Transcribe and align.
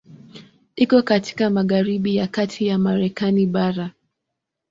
Iko 0.75 1.01
katika 1.03 1.49
magharibi 1.49 2.15
ya 2.15 2.27
kati 2.27 2.67
ya 2.67 2.77
Marekani 2.77 3.45
bara. 3.45 3.91